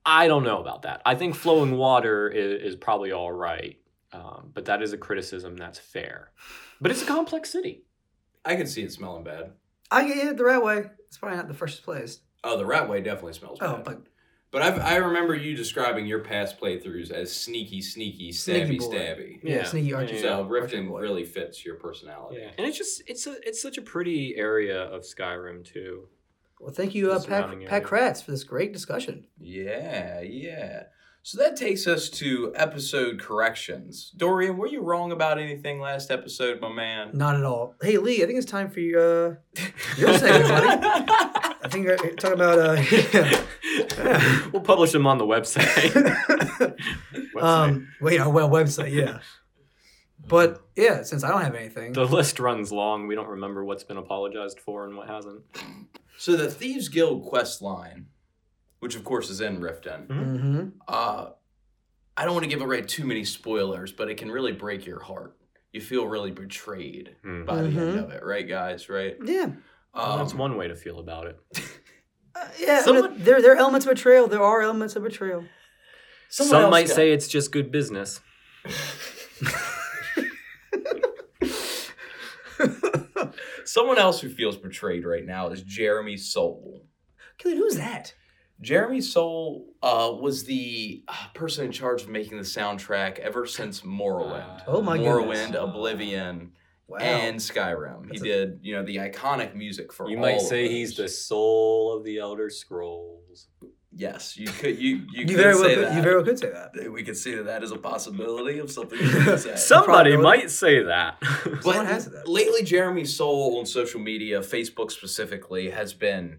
[0.06, 1.02] I don't know about that.
[1.04, 3.78] I think flowing water is, is probably all right,
[4.12, 6.32] um, but that is a criticism that's fair.
[6.80, 7.84] But it's a complex city.
[8.44, 9.52] I can see it smelling bad.
[9.90, 10.84] I get it the right way.
[11.08, 12.20] It's probably not the first place.
[12.44, 13.68] Oh, the Ratway definitely smells bad.
[13.68, 14.02] Oh, but
[14.50, 18.96] But I've, I remember you describing your past playthroughs as sneaky, sneaky, Sneaky stabby, boy.
[18.96, 19.40] stabby.
[19.42, 20.14] yeah, sneaky Archie.
[20.16, 20.20] Yeah.
[20.22, 21.00] So Archie Riften boy.
[21.00, 22.38] really fits your personality.
[22.40, 26.08] Yeah, and it's just it's a it's such a pretty area of Skyrim too.
[26.60, 27.80] Well, thank you, uh, Pat, Pat area.
[27.80, 29.26] Kratz, for this great discussion.
[29.40, 30.84] Yeah, yeah.
[31.28, 34.14] So that takes us to episode corrections.
[34.16, 37.10] Dorian, were you wrong about anything last episode, my man?
[37.12, 37.74] Not at all.
[37.82, 39.34] Hey, Lee, I think it's time for you, uh,
[39.98, 41.06] your segment, buddy.
[41.62, 42.58] I think we're talking about.
[42.58, 45.90] Uh, we'll publish them on the website.
[47.34, 47.42] Website.
[47.42, 49.18] um, wait, our well website, yeah.
[50.26, 53.06] But yeah, since I don't have anything, the list runs long.
[53.06, 55.42] We don't remember what's been apologized for and what hasn't.
[56.16, 58.06] So the Thieves Guild quest line,
[58.80, 61.30] which of course is in Riften, hmm uh,
[62.16, 65.00] I don't want to give away too many spoilers, but it can really break your
[65.00, 65.36] heart.
[65.72, 67.44] You feel really betrayed Hmm.
[67.44, 68.04] by the end Mhm.
[68.04, 68.88] of it, right, guys?
[68.88, 69.16] Right?
[69.24, 69.50] yeah,
[69.94, 71.38] Well, that's Um, one way to feel about it.
[72.34, 72.82] uh, yeah.
[72.82, 74.26] Someone- there, there are elements of betrayal.
[74.28, 75.44] There are elements of betrayal.
[76.28, 78.20] someone Some might got- say it's just good business.
[83.64, 86.82] someone else who feels betrayed right now is Jeremy Soule.
[87.38, 88.14] Dude, who's that?
[88.60, 93.82] Jeremy Soule uh, was the uh, person in charge of making the soundtrack ever since
[93.82, 94.62] Morrowind.
[94.66, 95.06] Oh my god.
[95.06, 95.60] Morrowind, goodness.
[95.62, 96.52] Oblivion,
[96.88, 96.98] Wow.
[97.00, 98.08] and Skyrim.
[98.08, 100.68] That's he a- did, you know, the iconic music for You all might of say
[100.68, 103.48] he's the soul of the Elder Scrolls.
[103.94, 104.78] Yes, you could.
[104.78, 105.96] You you, you could very well say could, that.
[105.96, 106.92] you very well could say that.
[106.92, 109.56] we could see that that is a possibility of something you could say.
[109.56, 111.16] Somebody might say that.
[111.64, 112.28] But has that.
[112.28, 116.38] lately, Jeremy Soule on social media, Facebook specifically, has been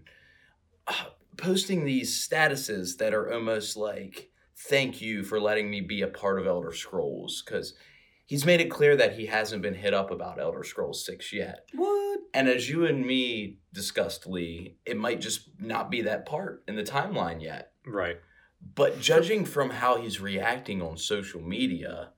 [0.86, 0.94] uh,
[1.40, 4.30] posting these statuses that are almost like,
[4.68, 7.42] thank you for letting me be a part of Elder Scrolls.
[7.44, 7.74] Because
[8.26, 11.66] he's made it clear that he hasn't been hit up about Elder Scrolls 6 yet.
[11.74, 12.20] What?
[12.32, 16.76] And as you and me discussed, Lee, it might just not be that part in
[16.76, 17.72] the timeline yet.
[17.86, 18.18] right.
[18.74, 22.10] But judging from how he's reacting on social media,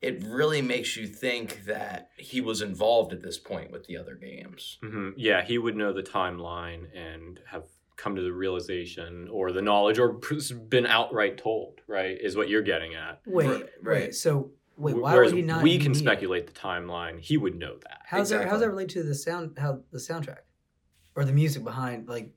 [0.00, 4.14] it really makes you think that he was involved at this point with the other
[4.14, 4.78] games.
[4.82, 7.64] hmm Yeah, he would know the timeline and have
[7.96, 10.18] come to the realization or the knowledge or
[10.68, 12.16] been outright told, right?
[12.20, 13.20] Is what you're getting at.
[13.26, 14.02] Wait, Right, right.
[14.02, 14.14] wait.
[14.14, 15.62] So Wait, why Whereas would he not?
[15.62, 16.00] we can need it?
[16.00, 17.20] speculate the timeline.
[17.20, 18.00] He would know that.
[18.06, 18.48] How's that?
[18.48, 19.56] How's that relate to the sound?
[19.56, 20.38] How the soundtrack,
[21.14, 22.08] or the music behind?
[22.08, 22.32] Like,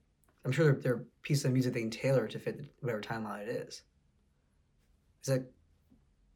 [0.45, 3.41] I'm sure there, there are pieces of music they can tailor to fit whatever timeline
[3.47, 3.81] it is.
[5.23, 5.51] Is that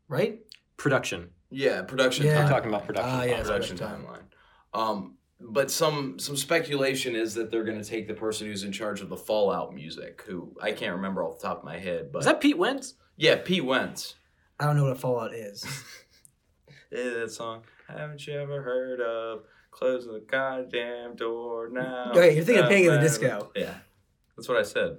[0.07, 0.39] right?
[0.77, 1.29] Production.
[1.51, 2.25] Yeah, production.
[2.25, 2.43] Yeah.
[2.45, 3.12] I'm talking about production.
[3.13, 3.43] Ah, yes.
[3.45, 4.79] production production timeline.
[4.79, 8.71] Um, but some some speculation is that they're going to take the person who's in
[8.71, 12.12] charge of the Fallout music, who I can't remember off the top of my head,
[12.12, 12.95] but Is that Pete Wentz?
[13.17, 14.15] yeah, Pete Wentz.
[14.60, 15.65] I don't know what a Fallout is.
[16.93, 17.63] Yeah, that song.
[17.88, 22.12] Haven't you ever heard of closing the goddamn door now?
[22.12, 23.49] Okay, you're thinking of Panic at the Disco.
[23.56, 23.75] Yeah,
[24.36, 24.97] that's what I said.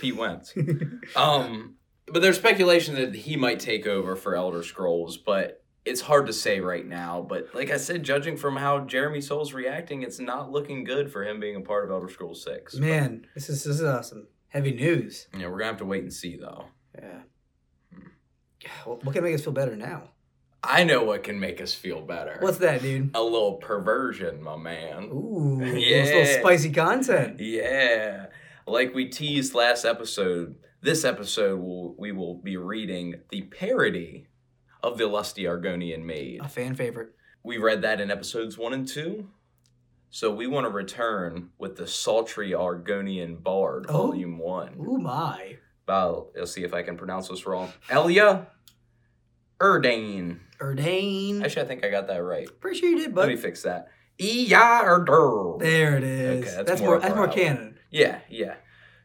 [0.00, 0.54] Pete Wentz.
[1.16, 1.74] Um,
[2.06, 6.32] but there's speculation that he might take over for Elder Scrolls, but it's hard to
[6.32, 7.24] say right now.
[7.26, 11.24] But like I said, judging from how Jeremy Soule's reacting, it's not looking good for
[11.24, 12.74] him being a part of Elder Scrolls Six.
[12.74, 14.26] But, Man, this is this is uh, awesome.
[14.48, 15.28] heavy news.
[15.32, 16.66] yeah, we're gonna have to wait and see though.
[16.98, 17.06] Hmm.
[18.60, 18.70] Yeah.
[18.84, 20.10] What what can make us feel better now?
[20.62, 22.38] I know what can make us feel better.
[22.40, 23.12] What's that, dude?
[23.14, 25.04] a little perversion, my man.
[25.04, 26.02] Ooh, yeah.
[26.04, 26.04] Yeah.
[26.04, 27.38] little spicy content.
[27.38, 28.26] Yeah.
[28.66, 34.26] Like we teased last episode, this episode will we will be reading the parody
[34.82, 36.40] of the Lusty Argonian Maid.
[36.42, 37.10] A fan favorite.
[37.42, 39.28] We read that in episodes one and two.
[40.10, 44.08] So we want to return with the Sultry Argonian Bard, Oh.
[44.08, 44.74] Volume One.
[44.80, 45.58] Ooh my.
[45.86, 47.72] Well, let's see if I can pronounce this wrong.
[47.90, 48.46] Elia
[49.60, 50.38] Erdane.
[50.58, 51.42] Erdane.
[51.44, 52.48] Actually, I think I got that right.
[52.60, 53.88] Pretty sure you did, Let me fix that.
[54.18, 55.58] Iya Erdur.
[55.58, 56.44] there it is.
[56.46, 57.00] Okay, that's that's, more more.
[57.00, 57.78] That's more canon.
[57.90, 58.54] Yeah, yeah.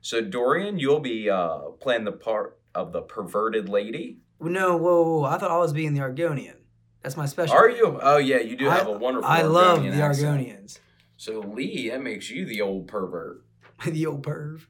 [0.01, 4.19] So Dorian, you'll be uh playing the part of the perverted lady.
[4.41, 6.55] No, whoa, whoa, whoa, I thought I was being the Argonian.
[7.03, 7.55] That's my special.
[7.55, 7.99] Are you?
[8.01, 9.29] Oh yeah, you do have I- a wonderful.
[9.29, 10.39] I love the accent.
[10.47, 10.79] Argonians.
[11.17, 13.43] So Lee, that makes you the old pervert.
[13.85, 14.65] the old perv.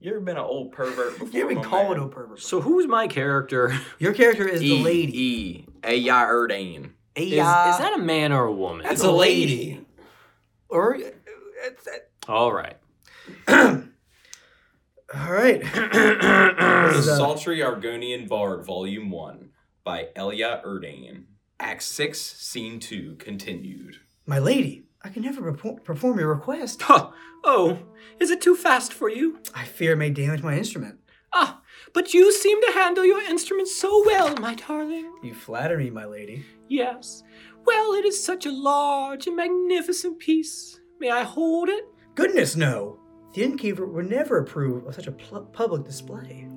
[0.00, 1.28] You ever been an old pervert before?
[1.28, 2.00] You haven't my called man?
[2.00, 2.38] old perv.
[2.40, 3.76] So who's my character?
[3.98, 5.18] Your character is E, the lady.
[5.18, 5.66] E.
[5.84, 6.90] Aya Erdane.
[7.16, 8.82] A, Is, is that a man or a woman?
[8.84, 9.84] That's It's a lady.
[10.68, 12.10] Or it's that.
[12.28, 12.76] All right.
[15.14, 15.62] All right.
[16.88, 19.50] The is, uh, Sultry Argonian Bard, Volume One,
[19.84, 21.24] by Elia Erdane.
[21.60, 23.96] Act Six, Scene Two, continued.
[24.26, 26.82] My lady, I can never perpo- perform your request.
[26.82, 27.10] Huh.
[27.44, 27.78] Oh,
[28.18, 29.38] is it too fast for you?
[29.54, 30.98] I fear it may damage my instrument.
[31.32, 31.60] Ah,
[31.92, 35.12] but you seem to handle your instrument so well, my darling.
[35.22, 36.44] You flatter me, my lady.
[36.68, 37.22] Yes.
[37.64, 40.80] Well, it is such a large and magnificent piece.
[40.98, 41.84] May I hold it?
[42.14, 42.97] Goodness, no.
[43.34, 46.48] The innkeeper would never approve of such a pl- public display.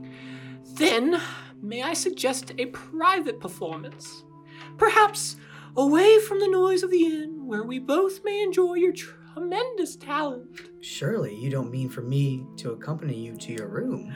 [0.74, 1.20] Then,
[1.62, 4.24] may I suggest a private performance?
[4.78, 5.36] Perhaps
[5.76, 10.62] away from the noise of the inn, where we both may enjoy your tremendous talent.
[10.82, 14.14] Surely you don't mean for me to accompany you to your room.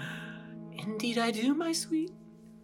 [0.73, 2.11] Indeed, I do, my sweet.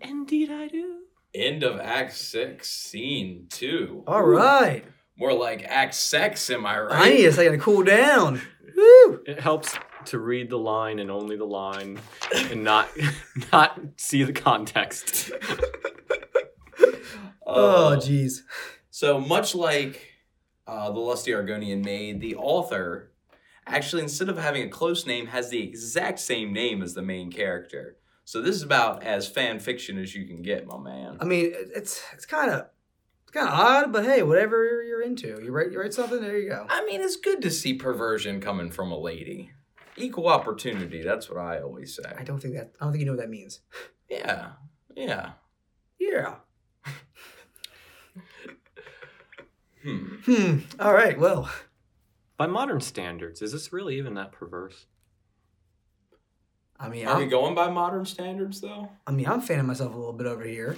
[0.01, 0.99] Indeed, I do.
[1.33, 4.03] End of Act Six, Scene Two.
[4.07, 4.83] All right.
[5.17, 6.91] More like Act Sex, am I right?
[7.07, 8.41] I need a second to cool down.
[8.75, 9.21] Woo!
[9.25, 11.99] It helps to read the line and only the line,
[12.35, 12.89] and not
[13.51, 15.31] not see the context.
[17.53, 18.43] Oh, Uh, jeez.
[18.91, 20.13] So much like
[20.65, 23.11] uh, the Lusty Argonian Maid, the author
[23.67, 27.31] actually, instead of having a close name, has the exact same name as the main
[27.31, 27.97] character.
[28.23, 31.17] So this is about as fan fiction as you can get, my man.
[31.19, 32.67] I mean, it's it's kind of
[33.33, 36.21] it's kind of odd, but hey, whatever you're into, you write you write something.
[36.21, 36.65] There you go.
[36.69, 39.51] I mean, it's good to see perversion coming from a lady.
[39.97, 41.01] Equal opportunity.
[41.01, 42.13] That's what I always say.
[42.17, 43.61] I don't think that I don't think you know what that means.
[44.09, 44.49] Yeah,
[44.95, 45.31] yeah.
[45.99, 46.35] Yeah.
[49.83, 49.97] Hmm.
[50.25, 50.57] Hmm.
[50.79, 51.19] All right.
[51.19, 51.49] Well,
[52.37, 54.85] By modern standards, is this really even that perverse?
[56.79, 58.89] I mean, Are we I'm, going by modern standards though?
[59.05, 60.75] I mean, I'm fanning myself a little bit over here.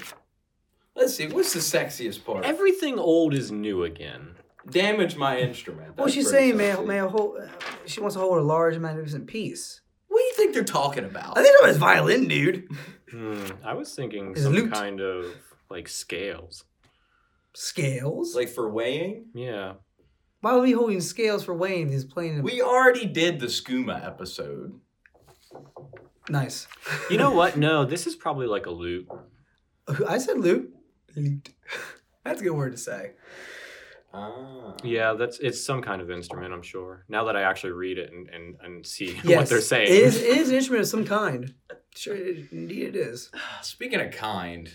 [0.96, 1.28] Let's see.
[1.28, 2.46] What's the sexiest part?
[2.46, 4.36] Everything old is new again.
[4.70, 5.98] Damage my instrument.
[5.98, 6.88] Well, That's she's pretty saying, may I, sexy.
[6.88, 7.38] may I hold?
[7.86, 9.82] She wants to hold a large, magnificent piece.
[10.08, 11.38] What do you think they're talking about?
[11.38, 12.68] I think it was violin, dude.
[13.12, 14.72] Hmm, I was thinking Is some lute.
[14.72, 15.26] kind of
[15.70, 16.64] like scales.
[17.54, 18.36] Scales.
[18.36, 19.26] Like for weighing?
[19.34, 19.74] Yeah.
[20.42, 21.90] Why would we holding scales for Wayne?
[21.90, 22.42] He's playing.
[22.44, 24.80] We already did the skooma episode.
[26.30, 26.68] nice.
[27.10, 27.58] You know what?
[27.58, 29.08] No, this is probably like a lute.
[30.08, 30.74] I said loot.
[31.16, 31.50] Loot.
[32.24, 33.12] That's a good word to say.
[34.14, 34.76] Ah.
[34.84, 37.04] Yeah, that's it's some kind of instrument, I'm sure.
[37.10, 39.88] Now that I actually read it and, and, and see Yes, what they're saying.
[39.88, 41.54] It is, it is an instrument of some kind.
[41.96, 43.32] Sure, it, indeed it is.
[43.64, 44.72] Speaking of kind,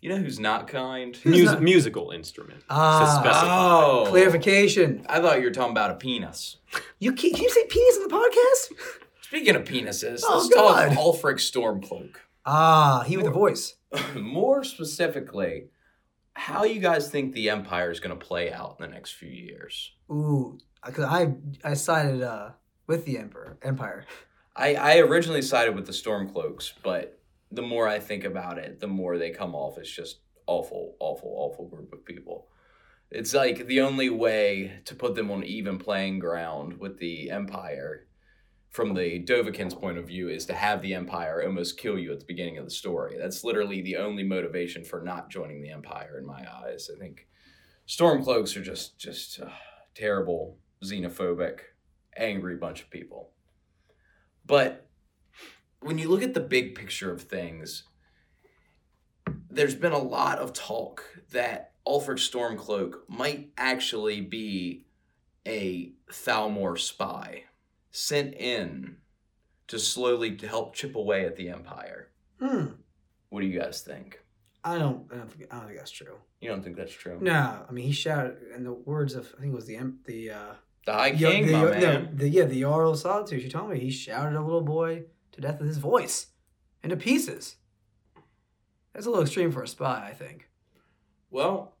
[0.00, 1.14] you know who's not kind?
[1.16, 2.64] Who's Mus- not- musical instrument.
[2.68, 3.22] Ah.
[4.04, 4.06] Oh.
[4.10, 5.06] Clarification.
[5.08, 6.56] I thought you were talking about a penis.
[6.98, 9.00] You can, can you say penis in the podcast?
[9.22, 10.96] Speaking of penises, Oh, let's talk God.
[10.96, 12.16] Ulfric Stormcloak.
[12.46, 13.74] Ah, he with the voice.
[14.14, 15.66] more specifically,
[16.34, 19.28] how you guys think the Empire is going to play out in the next few
[19.28, 19.92] years?
[20.10, 22.50] Ooh, because I I sided uh
[22.86, 24.04] with the emperor empire.
[24.54, 27.18] I, I originally sided with the Stormcloaks, but
[27.50, 31.34] the more I think about it, the more they come off as just awful, awful,
[31.36, 32.46] awful group of people.
[33.10, 38.06] It's like the only way to put them on even playing ground with the Empire,
[38.76, 42.20] from the Dovahkiin's point of view, is to have the Empire almost kill you at
[42.20, 43.16] the beginning of the story.
[43.18, 46.90] That's literally the only motivation for not joining the Empire, in my eyes.
[46.94, 47.26] I think
[47.88, 49.48] Stormcloaks are just just uh,
[49.94, 51.60] terrible, xenophobic,
[52.18, 53.30] angry bunch of people.
[54.44, 54.86] But
[55.80, 57.84] when you look at the big picture of things,
[59.48, 64.84] there's been a lot of talk that Ulfric Stormcloak might actually be
[65.46, 67.44] a Thalmor spy
[67.96, 68.96] sent in
[69.68, 72.08] to slowly to help chip away at the Empire.
[72.40, 72.66] Hmm.
[73.30, 74.20] What do you guys think?
[74.62, 75.06] I don't.
[75.12, 75.52] I don't think.
[75.52, 76.16] I don't think that's true.
[76.40, 77.18] You don't think that's true?
[77.20, 80.30] No, I mean he shouted in the words of I think it was the the
[80.32, 80.52] uh
[80.84, 82.08] The High King, the, my yo- man.
[82.12, 83.42] the, the yeah the Jarl of Solitude.
[83.42, 86.28] She told me he shouted a little boy to death with his voice
[86.82, 87.56] into pieces.
[88.92, 90.48] That's a little extreme for a spy, I think.
[91.30, 91.75] Well,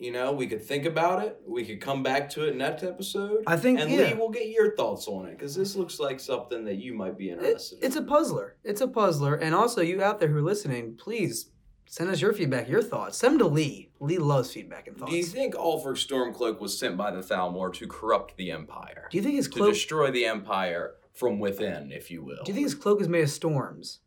[0.00, 1.38] you know, we could think about it.
[1.46, 3.44] We could come back to it next episode.
[3.46, 3.98] I think and yeah.
[3.98, 7.18] Lee, we'll get your thoughts on it because this looks like something that you might
[7.18, 8.56] be It- interested it's a puzzler.
[8.64, 9.34] It's a puzzler.
[9.34, 11.50] And also, you out there who are listening, please
[11.86, 13.18] send us your feedback, your thoughts.
[13.18, 13.90] Send them to Lee.
[14.00, 15.10] Lee loves feedback and thoughts.
[15.10, 19.06] Do you think Ulfric Stormcloak was sent by the Thalmor to corrupt the Empire?
[19.10, 22.42] Do you think his to destroy the Empire from within, if you will?
[22.44, 24.00] Do you think his cloak is made of storms?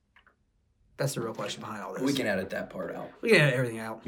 [0.97, 2.01] That's the real question behind all this.
[2.01, 3.11] we can edit that part out?
[3.21, 4.01] we can edit everything out.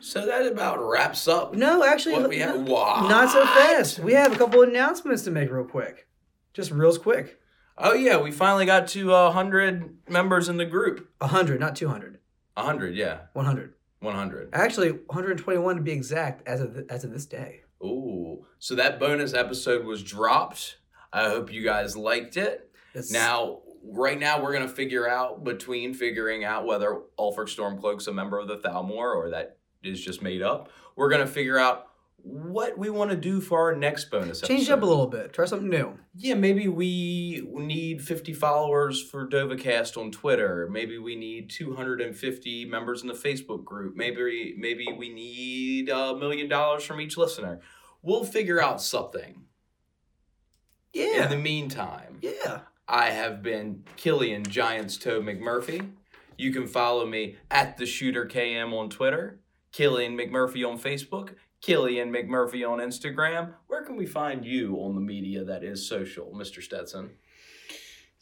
[0.00, 2.60] So that about wraps up No, actually, what we have.
[2.68, 3.08] What?
[3.08, 3.98] not so fast.
[4.00, 6.06] We have a couple of announcements to make real quick.
[6.52, 7.40] Just real quick.
[7.78, 11.10] Oh yeah, we finally got to uh, hundred members in the group.
[11.20, 12.18] A hundred, not two hundred.
[12.56, 13.74] hundred, yeah, One hundred.
[14.00, 14.50] one hundred.
[14.52, 17.62] Actually, 121 to be exact as of th- as of this day.
[17.82, 20.78] Ooh, so that bonus episode was dropped.
[21.12, 22.70] I hope you guys liked it.
[22.94, 28.12] That's, Now, right now, we're gonna figure out between figuring out whether Ulfric Stormcloak's a
[28.12, 30.70] member of the Thalmor or that is just made up.
[30.96, 31.88] We're gonna figure out
[32.24, 34.46] what we want to do for our next bonus episode.
[34.46, 35.34] change up a little bit.
[35.34, 35.98] Try something new.
[36.16, 40.66] Yeah, maybe we need 50 followers for Dovacast on Twitter.
[40.70, 43.94] Maybe we need 250 members in the Facebook group.
[43.94, 47.60] Maybe maybe we need a million dollars from each listener.
[48.00, 49.42] We'll figure out something.
[50.94, 51.24] Yeah.
[51.24, 52.60] In the meantime, yeah.
[52.88, 55.90] I have been Killian Giants Toe McMurphy.
[56.38, 59.40] You can follow me at the Shooter KM on Twitter,
[59.74, 63.54] Killian McMurphy on Facebook, Killian McMurphy on Instagram.
[63.66, 66.62] Where can we find you on the media that is social, Mr.
[66.62, 67.10] Stetson?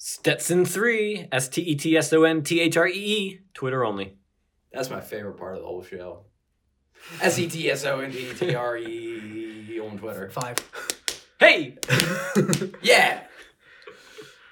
[0.01, 4.17] Stetson3, S T E T S O N T H R E E, Twitter only.
[4.73, 6.25] That's my favorite part of the whole show.
[7.21, 10.31] S E T S O N T T R E on Twitter.
[10.31, 10.57] Five.
[11.39, 11.77] Hey!
[12.83, 13.25] Yeah.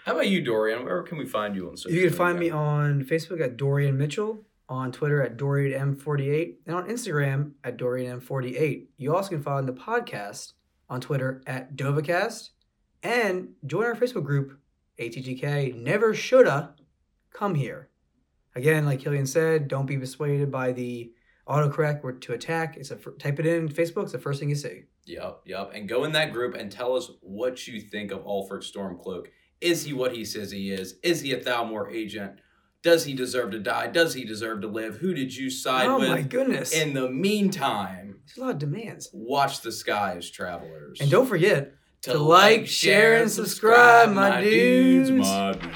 [0.05, 0.85] How about you, Dorian?
[0.85, 1.97] Where can we find you on social?
[1.97, 6.89] you can find me on Facebook at Dorian Mitchell, on Twitter at DorianM48, and on
[6.89, 8.87] Instagram at DorianM48.
[8.97, 10.53] You also can find the podcast
[10.89, 12.51] on Twitter at Dovacast,
[13.03, 14.59] and join our Facebook group,
[14.99, 16.75] ATGK Never Shoulda
[17.35, 17.89] Come Here.
[18.55, 21.13] Again, like Killian said, don't be persuaded by the
[21.49, 22.77] autocorrect or to attack.
[22.77, 24.05] It's a type it in Facebook.
[24.05, 24.83] It's the first thing you see.
[25.07, 25.73] Yep, yep.
[25.75, 29.27] And go in that group and tell us what you think of Ulfric Stormcloak.
[29.61, 30.97] Is he what he says he is?
[31.03, 32.39] Is he a Thalmor agent?
[32.83, 33.89] Does he deserve to die?
[33.89, 34.97] Does he deserve to live?
[34.99, 36.09] Who did you side with?
[36.09, 36.73] oh my goodness!
[36.73, 39.11] In the meantime, There's a lot of demands.
[39.13, 40.99] watch the skies, travelers.
[41.01, 45.11] And don't forget to like, share, and subscribe, my dudes.
[45.11, 45.69] My dudes.